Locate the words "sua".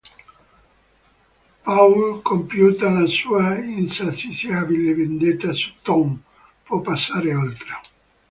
3.05-3.59